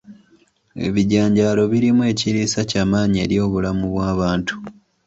[0.85, 4.55] Ebijanjaalo birimu ekiriisa ky'amaanyi eri obulamu bw'abantu